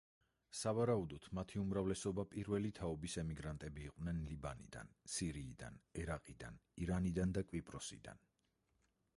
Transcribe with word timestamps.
სავარაუდოდ, 0.59 1.25
მათი 1.39 1.59
უმრავლესობა 1.63 2.25
პირველი 2.31 2.71
თაობის 2.79 3.17
ემიგრანტები 3.23 3.85
იყვნენ 3.89 4.23
ლიბანიდან, 4.31 4.91
სირიიდან, 5.17 5.79
ერაყიდან, 6.05 6.61
ირანიდან 6.87 7.37
და 7.39 7.49
კვიპროსიდან. 7.53 8.27